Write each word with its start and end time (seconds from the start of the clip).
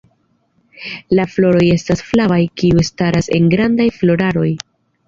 La 1.19 1.25
floroj 1.35 1.67
estas 1.75 2.03
flavaj, 2.09 2.41
kiuj 2.63 2.89
staras 2.91 3.35
en 3.39 3.55
grandaj 3.57 3.93
floraroj. 4.01 4.53